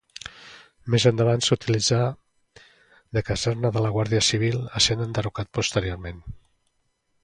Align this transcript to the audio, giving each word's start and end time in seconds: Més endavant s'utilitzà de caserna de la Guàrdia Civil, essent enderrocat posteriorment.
Més 0.95 1.03
endavant 1.09 1.43
s'utilitzà 1.47 1.99
de 3.19 3.25
caserna 3.29 3.73
de 3.77 3.87
la 3.87 3.95
Guàrdia 3.99 4.25
Civil, 4.33 4.61
essent 4.83 5.09
enderrocat 5.09 5.57
posteriorment. 5.61 6.29